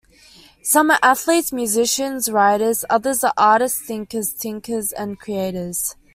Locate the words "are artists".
3.23-3.77